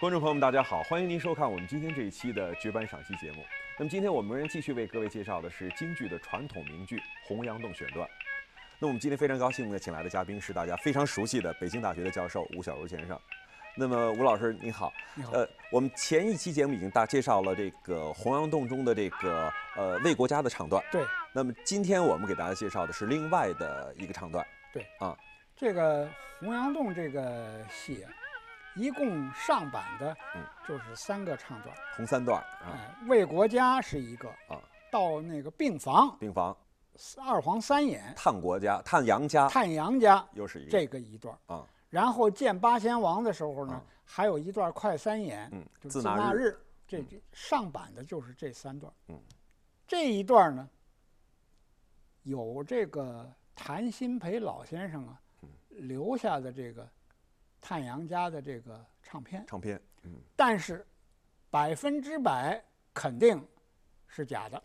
[0.00, 3.44] 观众朋友们，大家好，欢迎您收看我们今天这一期的绝版赏析节目。
[3.78, 6.96] 那么今天我们仍然继续为各位介绍的是京剧的传统名剧
[7.28, 8.08] 《洪阳洞》选段。
[8.78, 13.20] 那我们今天非常高兴呢，请来的嘉宾是大家非常熟悉的北京大学的教授吴小柔先生。
[13.76, 20.82] 那么吴老师你好，你好呃，我们前一期节目已经大介绍了这个洪阳洞中的这个呃为国家的唱段。
[20.90, 24.42] 对，那么今天我们给大家介绍的是另外的一个唱段。
[24.72, 25.14] 对啊，
[25.54, 26.06] 这个
[26.38, 28.08] 《洪阳洞》这个戏啊，
[28.76, 31.74] 一共上版的嗯，就是三个唱段。
[31.96, 36.16] 同三段啊，哎，为国家是一个啊，到那个病房。
[36.18, 36.56] 病房。
[37.16, 38.12] 二黄三眼。
[38.14, 39.48] 探国家、探杨家。
[39.48, 40.70] 探杨家又是一个。
[40.70, 46.56] 这个一段，啊，然后见八仙王的时候呢啊，还有一段快三眼，嗯，就自那日，
[46.86, 48.92] 这这上版的就是这三段。
[49.08, 49.18] 嗯，
[49.86, 50.68] 这一段呢，
[52.22, 55.48] 有这个谭鑫培老先生啊嗯。
[55.70, 56.86] 留下的这个
[57.60, 60.86] 探阳家的这个唱片，唱片，嗯，但是
[61.50, 62.62] 百分之百
[62.94, 63.46] 肯定
[64.06, 64.62] 是假的。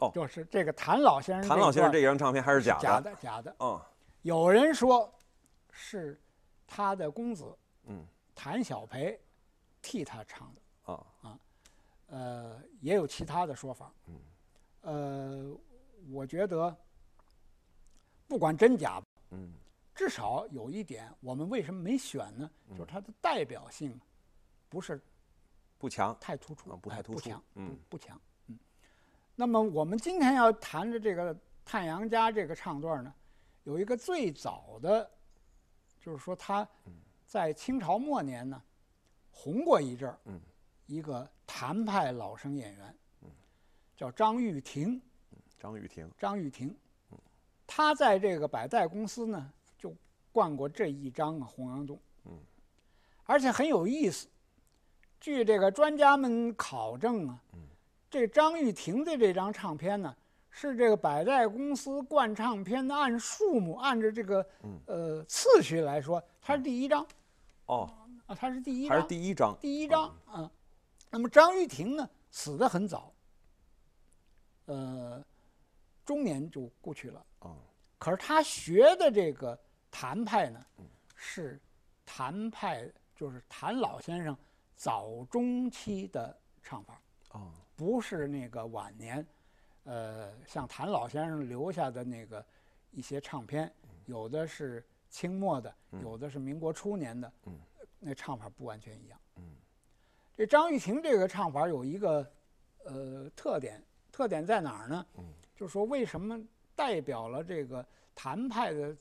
[0.00, 3.56] 哦就是这个谭老先生，谭老先生这张唱片还是假的，假的，假的。
[3.60, 3.80] 嗯
[4.22, 5.12] 有人说
[5.70, 6.18] 是
[6.66, 9.20] 他的公子嗯谭小培
[9.82, 10.92] 替他唱的。
[10.92, 11.38] 啊，
[12.08, 13.92] 呃，也有其他的说法。
[14.06, 14.20] 嗯，
[14.80, 15.56] 呃，
[16.10, 16.76] 我觉得
[18.26, 19.52] 不管真假，嗯
[19.94, 22.50] 至少有一点，我们为什么没选呢？
[22.68, 22.76] 嗯。
[22.76, 23.98] 就是它的代表性
[24.68, 25.00] 不是
[25.78, 27.18] 不强，太突出，啊不太突出。
[27.18, 27.68] 哎不强，嗯。
[27.68, 28.58] 不不强，嗯。
[29.34, 33.14] 那么我们今天要谈的这个《太阳家》这个唱段呢，
[33.62, 35.10] 有一个最早的，
[36.00, 36.92] 就是说他嗯。
[37.26, 38.62] 在清朝末年呢
[39.30, 40.40] 红过一阵儿，嗯。
[40.86, 42.94] 一个谭派老生演员，
[43.96, 45.00] 叫张玉婷，
[45.58, 46.76] 张玉婷，张玉婷，
[47.66, 49.53] 他在这个百代公司呢就
[50.34, 52.36] 灌过这一张啊《洪阳洞》，嗯，
[53.22, 54.26] 而且很有意思。
[55.20, 57.60] 据这个专家们考证啊，嗯
[58.10, 60.12] 这张玉婷的这张唱片呢，
[60.50, 67.06] 是这个百代公司灌唱片的按数目，按照这个嗯呃次序来说，它是第一张
[67.66, 67.88] 哦，
[68.26, 70.50] 啊，它是第一还是张，第一张，第一张啊。
[71.10, 73.14] 那么张玉婷呢，死得很早，
[74.64, 75.24] 呃，
[76.04, 77.24] 中年就故去了。
[77.38, 77.54] 啊，
[77.98, 79.56] 可是他学的这个
[79.94, 80.84] 谭派呢，嗯。
[81.14, 81.60] 是
[82.04, 84.36] 谭派，就是谭老先生
[84.74, 87.00] 早中期的唱法，
[87.30, 89.24] 哦，不是那个晚年，
[89.84, 92.44] 呃，像谭老先生留下的那个
[92.90, 93.72] 一些唱片，
[94.06, 96.02] 有的是清末的，嗯。
[96.02, 97.56] 有的是民国初年的，嗯。
[98.00, 99.18] 那唱法不完全一样。
[99.36, 99.42] 嗯。
[100.36, 102.28] 这张玉婷这个唱法有一个
[102.82, 103.80] 呃特点，
[104.10, 105.06] 特点在哪儿呢？
[105.18, 105.24] 嗯。
[105.54, 106.38] 就是说为什么
[106.74, 108.94] 代表了这个谭派的，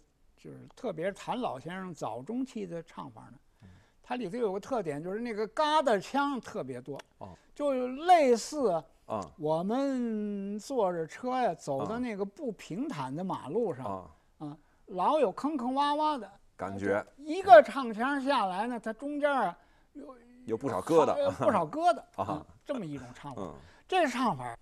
[0.43, 3.37] 就是特别是谭老先生早中期的唱法呢？
[3.61, 3.69] 嗯
[4.05, 8.69] 它里头有个特点，就是那个嘎达腔特别多，哦就类似
[9.05, 16.29] 啊我们坐着车呀走啊到那个不平坦的马路上，啊，老有坑坑洼洼的。
[16.57, 19.57] 感觉一个唱腔下来呢，它中间啊
[19.93, 23.41] 有有不少疙瘩， 不少疙瘩啊啊，这么一种唱法。
[23.41, 23.55] 嗯
[23.87, 24.57] 这唱法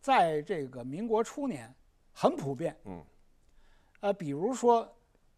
[0.00, 1.74] 在这个民国初年
[2.12, 2.76] 很普遍。
[2.84, 3.04] 嗯
[4.00, 4.86] 呃，比如说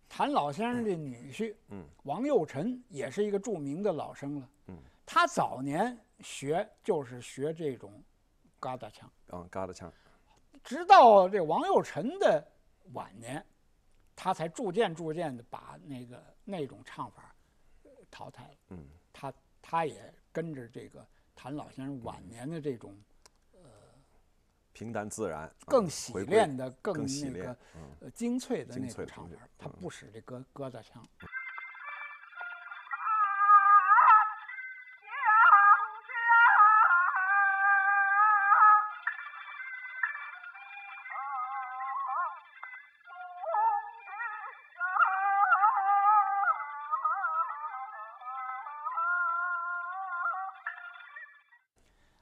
[0.09, 4.49] 谭老先生的女婿嗯王佑臣也是一个著名的老生了。
[4.67, 8.03] 嗯，他早年学就是学这种
[8.59, 9.93] 嘎达腔，嗯，疙瘩腔，
[10.65, 12.47] 直到这王佑臣的
[12.93, 13.45] 晚年，
[14.17, 17.35] 他才逐渐逐渐的把那个那种唱法
[17.85, 18.57] 呃淘汰了。
[18.71, 22.97] 嗯他他也跟着这个谭老先生晚年的这种
[24.79, 27.57] 平淡自然，啊更洗练的、更那个，
[28.15, 31.03] 精粹的精那粹的东西种唱法，他嗯不使这疙疙瘩腔。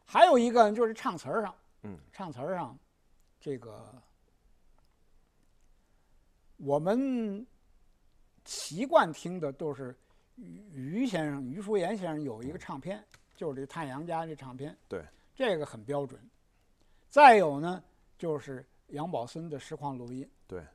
[0.08, 1.65] 还有一个就是唱词儿上，嗯
[2.16, 2.78] 唱词儿上，
[3.38, 4.02] 这个
[6.56, 7.46] 我们
[8.46, 9.94] 习惯听的都是
[10.36, 15.04] 于于先生、于淑妍先生有一个唱片，就是这《太阳家》这唱片，对，
[15.34, 16.18] 这个很标准。
[17.10, 17.84] 再有呢，
[18.16, 20.66] 就是杨宝森的实况录音，对，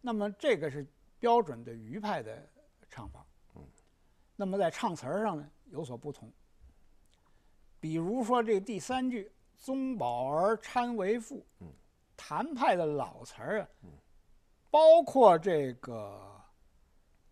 [0.00, 0.84] 那么这个是
[1.20, 2.44] 标准的余派的
[2.90, 3.24] 唱法。
[3.54, 3.64] 嗯，
[4.34, 6.28] 那么在唱词儿上呢有所不同。
[7.78, 11.72] 比如说这第三句“宗保儿搀为父”，嗯，
[12.16, 13.68] 谭派的老词儿啊，
[14.70, 16.40] 包括这个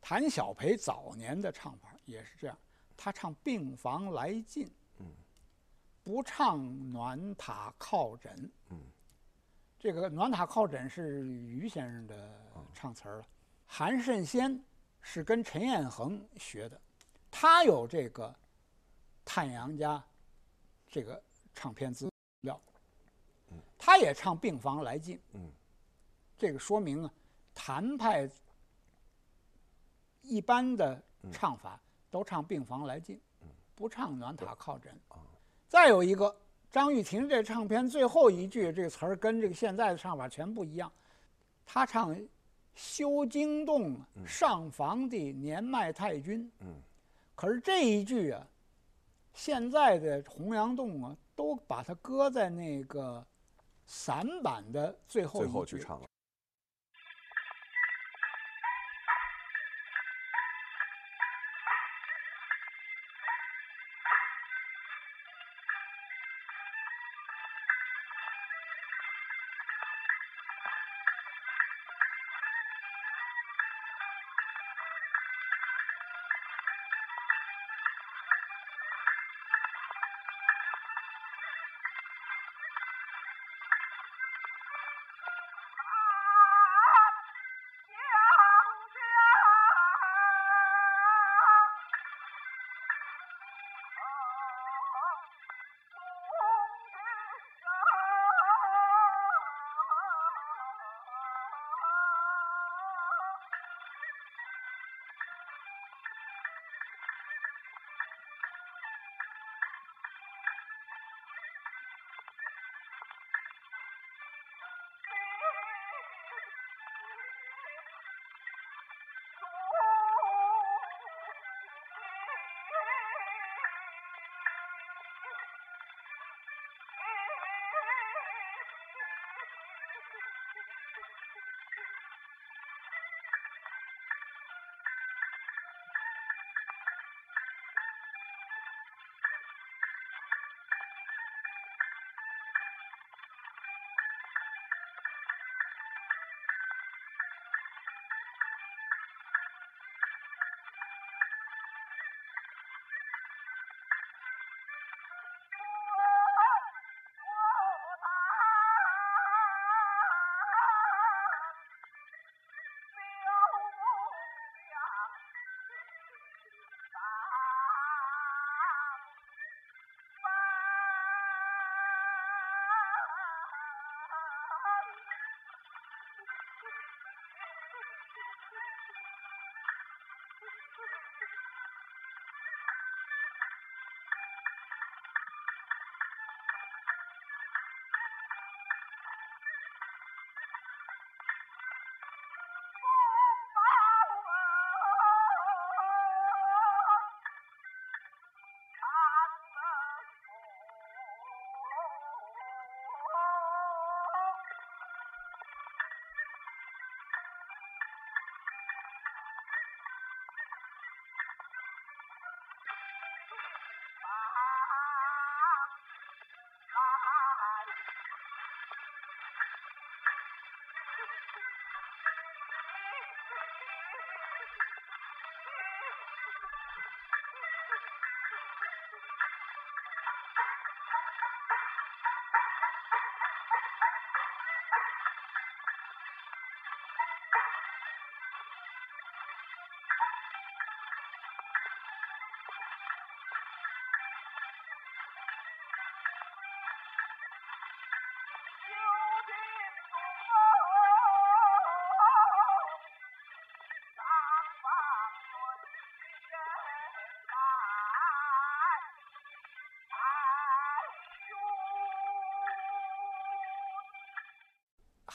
[0.00, 2.58] 谭小培早年的唱法也是这样。
[2.96, 4.66] 他唱《病房来进》，
[4.98, 5.06] 嗯，
[6.02, 6.60] 不唱
[6.92, 8.32] 《暖塔靠枕》，
[8.70, 8.80] 嗯，
[9.78, 12.40] 这个《暖塔靠枕》是于先生的
[12.72, 13.26] 唱词儿了，
[13.66, 14.62] 韩慎先
[15.00, 16.80] 是跟陈彦衡学的，
[17.30, 18.28] 他有这个
[19.24, 19.98] 《太阳家》
[20.86, 21.20] 这个
[21.52, 22.08] 唱片资
[22.44, 22.60] 料，
[23.50, 25.50] 嗯，他也唱《病房来进》，嗯，
[26.38, 27.12] 这个说明啊，
[27.54, 28.30] 谭派
[30.22, 31.02] 一般的
[31.32, 31.80] 唱法
[32.10, 33.16] 都唱《病房来进》，
[33.74, 34.92] 不唱《暖塔靠枕》。
[35.68, 36.34] 再有一个，
[36.70, 40.90] 张玉婷这唱片最后一句这个词儿跟这个现在的唱法全不一样，
[41.66, 42.16] 他唱
[42.74, 46.80] “修惊动上房的年迈太君”，嗯，
[47.34, 48.46] 可是这一句啊，
[49.32, 53.24] 现在的洪阳洞啊，都把它搁在那个
[53.86, 56.06] 散板的最后最后去唱了。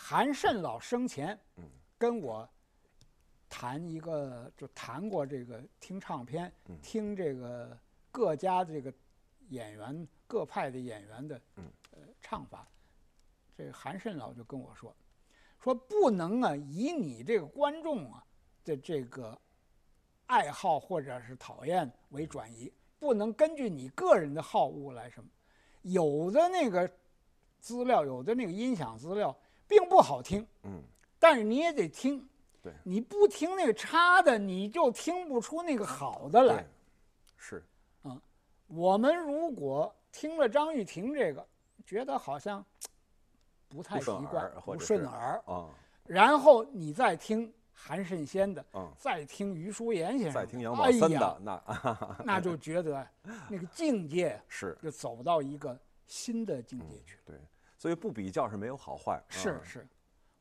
[0.01, 1.37] 韩慎老生前，
[1.97, 2.49] 跟我
[3.47, 6.51] 谈一个，就谈过这个听唱片，
[6.81, 7.77] 听这个
[8.09, 8.91] 各家这个
[9.49, 11.39] 演员各派的演员的
[11.91, 12.67] 呃唱法。
[13.55, 14.95] 这个韩慎老就跟我说，
[15.61, 18.25] 说不能啊，以你这个观众啊
[18.63, 19.39] 的这个
[20.25, 25.29] 爱好或者是讨厌为转移，不能根据你个人的好恶来什么。
[25.83, 26.89] 有的那个
[27.59, 29.37] 资料，有的那个音响资料。
[29.69, 30.83] 并不好听，嗯，
[31.17, 32.27] 但是你也得听，
[32.61, 36.65] 对，你不听那个差的，你就听不出那个好的来。
[37.37, 37.63] 是，
[38.67, 41.47] 我们如果听了张玉婷这个，
[41.85, 42.65] 觉得好像
[43.67, 45.69] 不太习惯，不顺耳啊，
[46.03, 48.65] 然后你再听韩慎先的，
[48.97, 51.63] 再听余淑妍先生，再听杨宝森的，那。
[52.25, 53.07] 那就觉得
[53.47, 54.77] 那个境界是。
[54.81, 57.17] 就走到一个新的境界去。
[57.25, 57.35] 对，
[57.79, 59.19] 所以不比较是没有好坏。
[59.27, 59.87] 是是，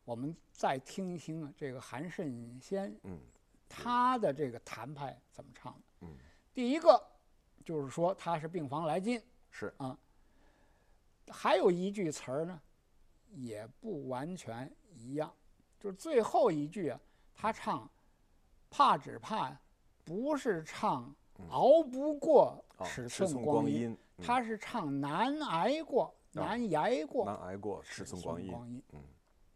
[0.05, 3.19] 我们再听一听这个韩慎先，嗯，
[3.67, 5.81] 他的这个谭派怎么唱的？
[6.01, 6.09] 嗯，
[6.53, 7.03] 第一个。
[7.65, 9.95] 就是说他是病房来进，是啊，
[11.29, 12.59] 还有一句词儿呢，
[13.35, 15.31] 也不完全一样，
[15.79, 16.99] 就是最后一句啊，
[17.35, 17.87] 他唱
[18.71, 19.55] 怕只怕
[20.03, 21.15] 不是唱
[21.51, 28.83] 熬不过尺寸光阴，他是唱难挨过难挨过难挨过尺寸光阴。
[28.93, 29.03] 嗯，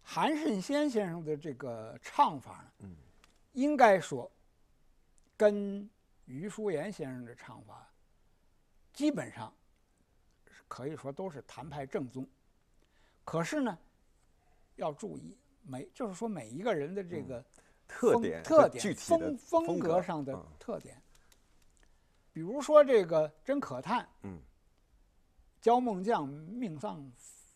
[0.02, 2.96] 韩慎先先生的这个唱法呢，嗯，
[3.52, 4.30] 应该说
[5.36, 5.88] 跟
[6.24, 7.88] 余淑妍先生的唱法。
[8.92, 9.52] 基本上
[10.68, 12.28] 可以说都是谭派正宗，
[13.24, 13.78] 可是呢，
[14.76, 17.42] 要注意每就是说每一个人的这个
[17.88, 21.00] 特点、特点、风风格上的特点。
[22.34, 24.40] 比如说这个“真可叹”，嗯
[25.62, 27.10] ，“焦梦将命丧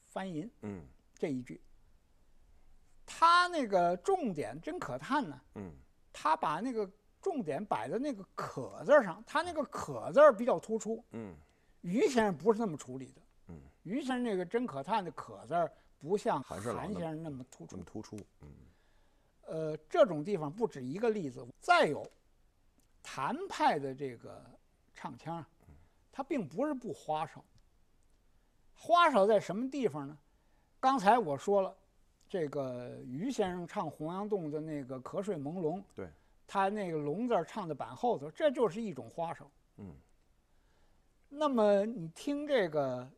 [0.06, 0.82] 翻银”，嗯，
[1.14, 1.60] 这一句，
[3.04, 5.70] 他那个重点“真可叹”呢，嗯，
[6.10, 6.90] 他把那个。
[7.22, 11.04] 重点摆在那个“可”字上，他那个“可”字比较突出。
[11.10, 11.34] 嗯，
[11.80, 13.22] 于先生不是那么处理的。
[13.48, 17.82] 嗯，于先生那个“真可叹”的“可”字不像韩先生那么突出。
[17.82, 18.16] 突出。
[18.42, 18.48] 嗯，
[19.46, 21.44] 呃，这种地方不止一个例子。
[21.58, 22.08] 再有，
[23.02, 24.40] 谭派的这个
[24.94, 25.44] 唱腔，
[26.12, 27.44] 它并不是不花哨。
[28.78, 30.16] 花哨在什么地方呢？
[30.78, 31.74] 刚才我说了，
[32.28, 35.82] 这个于先生唱洪阳洞的那个“瞌睡朦胧”。
[35.96, 36.08] 对。
[36.46, 39.50] 他那个龙字唱的板后头，这就是一种花哨。
[39.78, 39.92] 嗯。
[41.28, 43.10] 那么你听这个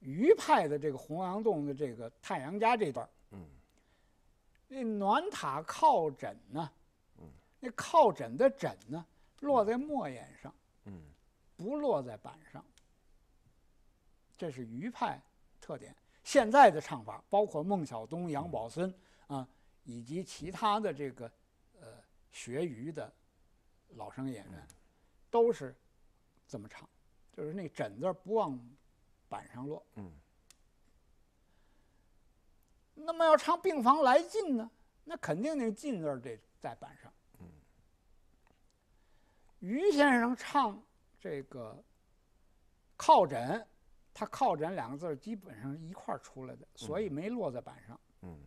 [0.00, 3.46] 余派的这个洪阳洞的这个太阳家这段嗯。
[4.68, 6.70] 那暖塔靠枕呢？
[7.18, 7.24] 嗯。
[7.58, 9.02] 那靠枕的枕呢，
[9.40, 10.54] 落在墨眼上。
[10.84, 11.00] 嗯。
[11.56, 12.62] 不落在板上。
[14.40, 15.20] 这是余派
[15.60, 15.94] 特点。
[16.24, 18.94] 现在的唱法，包括孟小冬、杨宝森
[19.26, 19.46] 啊，
[19.84, 21.30] 以及其他的这个
[21.78, 21.88] 呃。
[22.32, 23.12] 学余的
[23.96, 24.68] 老生演员
[25.32, 25.74] 都是
[26.46, 26.88] 这么唱，
[27.32, 28.56] 就是那枕字不往
[29.28, 29.84] 板上落。
[29.96, 30.12] 嗯。
[32.94, 34.70] 那么要唱病房来进呢，
[35.02, 37.12] 那肯定那进字得在板上。
[37.40, 37.46] 嗯。
[39.58, 40.80] 于先生唱
[41.18, 41.76] 这个
[42.96, 43.66] 靠枕，
[44.12, 48.00] 他靠枕两个字基本上一块出来的，所以没落在板上。
[48.22, 48.38] 嗯。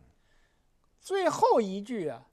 [1.00, 2.26] 最后一句啊，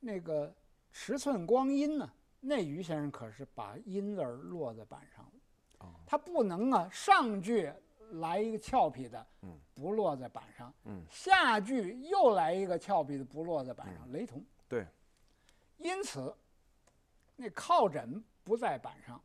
[0.00, 0.54] 那个。
[0.92, 2.10] 尺寸光阴呢？
[2.40, 7.72] 那于先生可是把阴字落在板上了，他不能啊上句
[8.14, 9.24] 来一个俏皮的，
[9.72, 10.74] 不落在板上，
[11.08, 14.44] 下句又来一个俏皮的，不落在板上，雷同。
[14.66, 14.84] 对，
[15.78, 16.34] 因此
[17.36, 19.22] 那靠枕不在板上，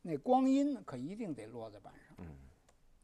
[0.00, 2.11] 那光阴可一定得落在板上。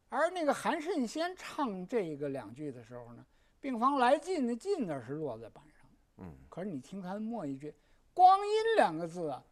[0.08, 3.24] 而那个韩慎先唱这个两句的时候呢，
[3.60, 5.88] 病房来进的进字是落在板上。
[6.16, 7.74] 嗯，可是你听他默一句
[8.14, 9.42] “光阴”两个字啊，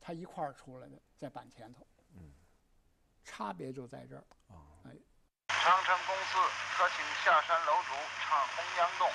[0.00, 2.32] 他一块儿出来的，在板前头，嗯，
[3.24, 4.62] 差别就在这儿啊。
[4.84, 4.92] 哎，
[5.48, 6.38] 长城公司
[6.76, 9.08] 特请下山楼主唱《洪阳洞》。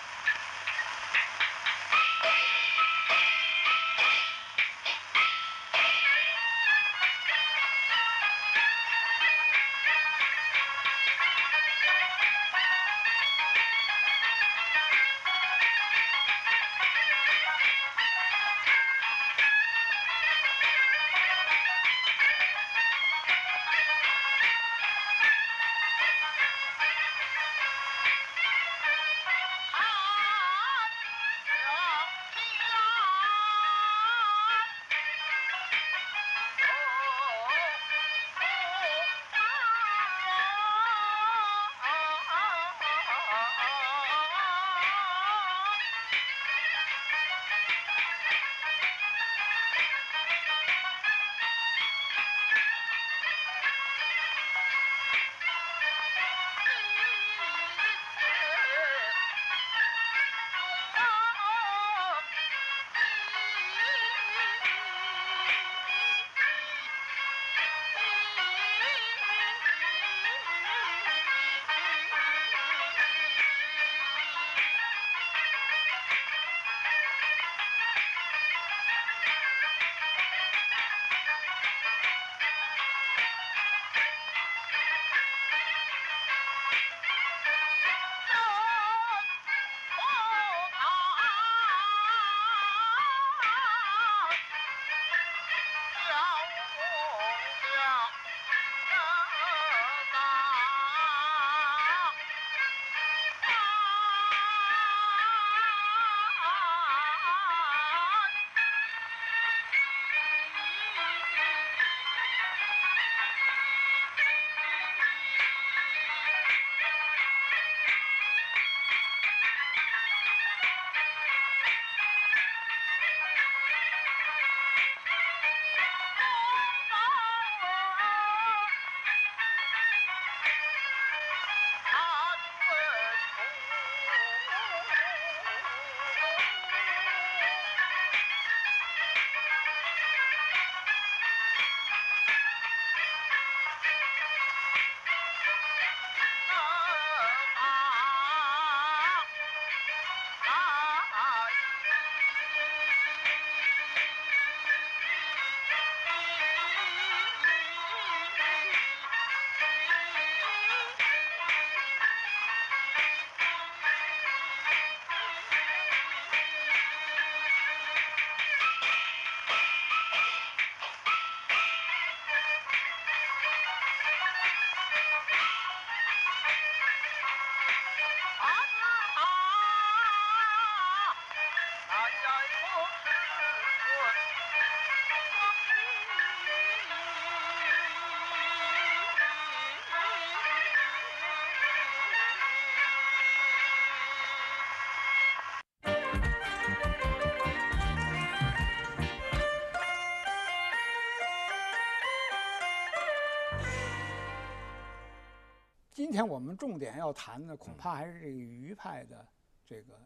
[206.19, 209.25] 天我们重点要谈的，恐怕还是这个余派的
[209.65, 209.97] 这个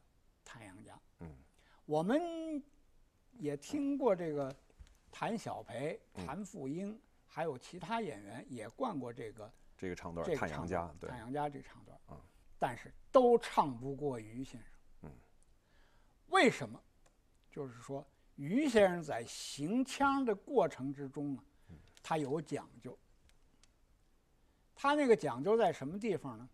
[0.43, 0.99] 弹杨家。
[1.21, 1.35] 嗯，
[1.87, 2.63] 我们
[3.31, 4.55] 也听过这个
[5.11, 12.21] 谭小培、嗯谭富英，还有其他演员也灌过这个这个唱段这《太阳家对太，阳家这唱段，嗯，
[12.59, 14.69] 但是都唱不过于先生，
[15.01, 15.11] 嗯，
[16.27, 16.79] 为什么？
[17.49, 22.95] 就是说于先生在行腔的过程之中啊，嗯他有讲究。
[24.75, 26.49] 他那个讲究在什么地方呢？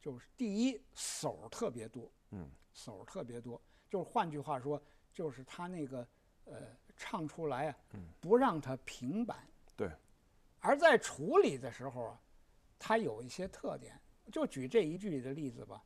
[0.00, 4.80] 就是第一手儿特别多，嗯，手儿特别多，就是换句话说，
[5.12, 6.06] 就是他那个
[6.44, 6.54] 呃
[6.96, 7.76] 唱出来啊，
[8.20, 9.90] 不让它平板，对，
[10.60, 12.20] 而在处理的时候啊，
[12.78, 14.00] 它有一些特点。
[14.30, 15.82] 就举这一句的例子吧，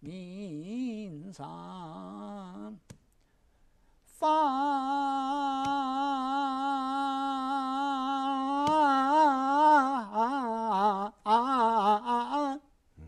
[0.00, 2.78] 民上
[4.04, 4.28] 发，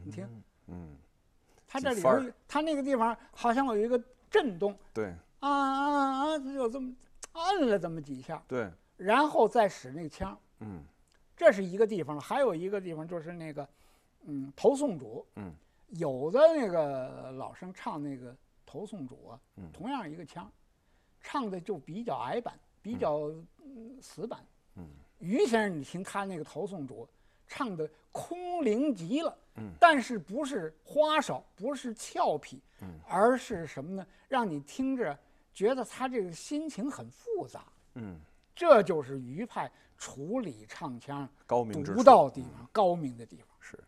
[0.05, 0.98] 你听，嗯，
[1.72, 5.14] 它这里几番儿头有，它那个地方好像有一个震动，对。
[5.38, 6.92] 啊啊啊，就这么
[7.33, 10.83] 按了这么几下，对，然后再使那个腔，嗯。
[11.37, 12.20] 这是一个地方。
[12.20, 13.66] 还有一个地方就是那个，
[14.24, 15.54] 嗯，投送主，嗯，
[15.88, 20.52] 有的那个老生唱那个投送主啊，嗯同样一个腔，
[21.22, 23.33] 唱的就比较矮板，比较
[23.64, 24.44] 嗯死板。
[24.74, 24.87] 嗯，
[25.18, 27.09] 于先生，你听他那个投送主，
[27.48, 34.07] 唱的空灵极了，嗯但是不是花哨，不是俏皮，嗯而是什么呢？
[34.29, 35.18] 让你听着
[35.53, 37.64] 觉得他这个心情很复杂。
[37.94, 38.18] 嗯，
[38.55, 41.29] 这就是余派处理唱腔
[41.85, 43.46] 独到地方、高明的地方。
[43.61, 43.79] 是。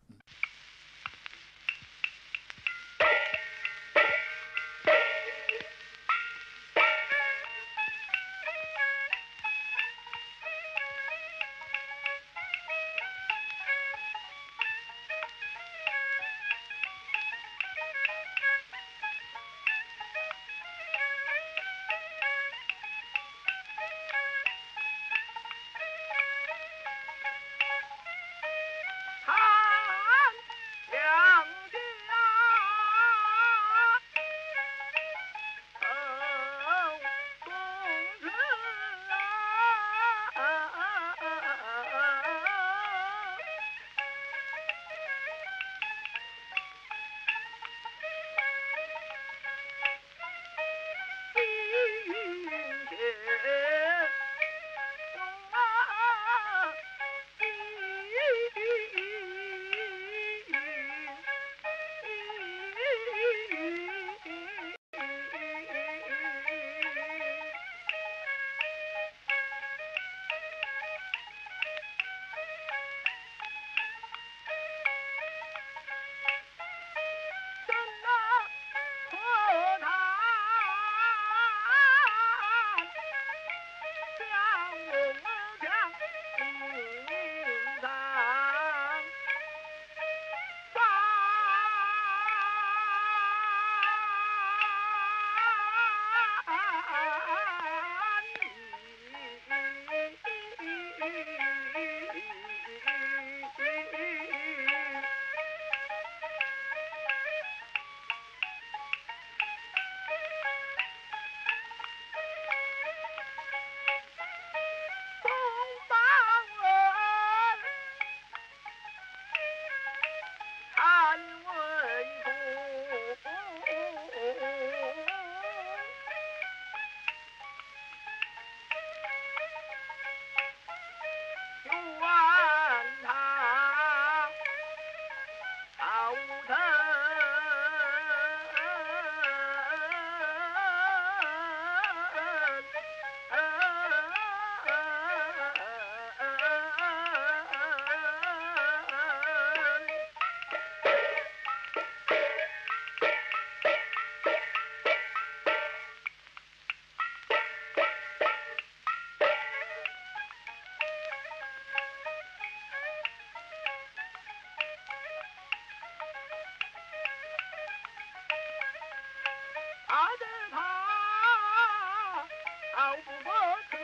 [172.93, 173.33] 逃不过
[173.71, 173.77] 此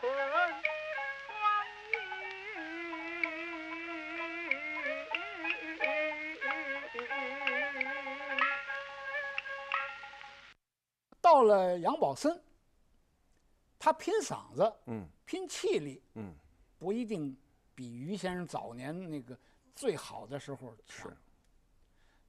[0.00, 0.04] 困，
[1.26, 1.32] 光
[1.88, 1.96] 阴。
[11.22, 12.38] 到了杨宝森，
[13.78, 16.36] 他拼嗓子、嗯拼气力，嗯
[16.78, 17.34] 不一定
[17.74, 19.34] 比于先生早年那个
[19.74, 21.16] 最好的时候强是。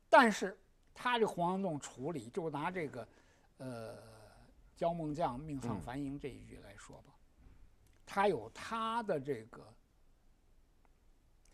[0.08, 0.58] 但是
[0.94, 3.06] 他这黄阳洞处理，就拿这个，
[3.58, 3.98] 呃，
[4.82, 7.14] 焦梦匠命丧嗯樊营这一句来说吧，
[8.04, 9.72] 他有他的这个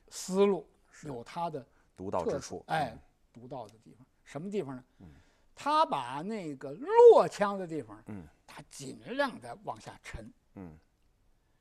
[0.07, 0.65] 思路，
[1.03, 2.99] 有他的独到之处，哎嗯，
[3.33, 4.83] 独到的地方，什么地方呢？
[5.53, 10.79] 他把那个落枪的地方，嗯他尽量的往下沉，嗯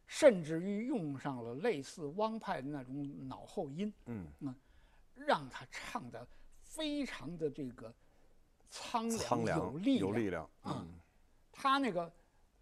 [0.06, 4.28] 甚至于用上了类似汪派的那种脑后音，嗯，
[5.16, 6.24] 让他唱的
[6.62, 7.92] 非常的这个
[8.70, 9.10] 苍
[9.44, 9.98] 凉有力量。
[9.98, 10.48] 有力量，
[11.56, 12.12] 他那个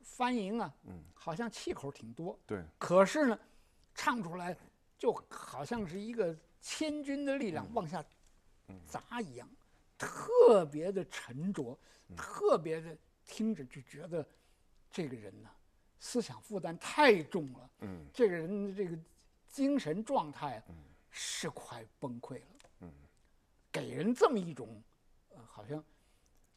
[0.01, 1.03] 翻营啊，嗯。
[1.15, 3.39] 好像气口挺多，对，可是呢，
[3.95, 4.55] 唱出来
[4.99, 8.05] 就好像是一个千钧的力量往下
[8.87, 9.49] 砸一样，
[9.97, 11.79] 特别的沉着，
[12.15, 14.27] 特别的听着就觉得
[14.91, 15.49] 这个人呢，
[15.99, 18.07] 思想负担太重了，嗯。
[18.13, 18.99] 这个人的这个
[19.49, 20.65] 精神状态啊
[21.09, 22.93] 是快崩溃了，嗯。
[23.73, 24.83] 给人这么一种，
[25.31, 25.83] 呃，好像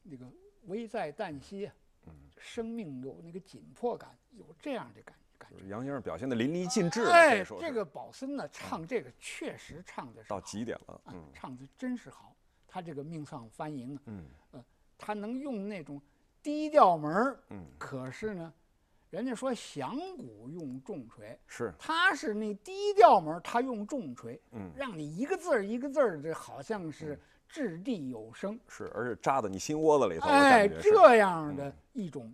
[0.04, 0.30] 那个
[0.64, 1.74] 危在旦夕啊，
[2.40, 5.68] 生命有那个紧迫感，有这样的感感觉。
[5.68, 12.36] 杨先生表现的淋漓尽致了，哎这个宝森呢，唱这个确实唱的是到好极点了，啊嗯，唱的真是好。
[12.68, 14.26] 他这个命丧翻营啊，嗯。
[14.52, 14.66] 呃，
[14.98, 16.02] 他能用那种
[16.44, 18.54] 低调门儿，嗯，可是呢，
[19.10, 24.70] 人家说响鼓用重锤，是，他是那低调门儿，他用重锤，嗯。
[24.76, 32.34] 让你一个字儿一个字儿这，好像是掷地有声，是，而且扎到你心窝子里头，我哎，这样的一种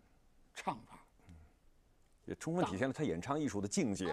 [0.54, 1.00] 唱法。
[2.26, 4.13] 也充分体现了他演唱艺术的境界。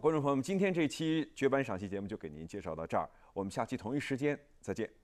[0.00, 4.99] 观众朋友们，今天这期绝版赏析节目就给您介绍到这儿，我们下期同一时间再见。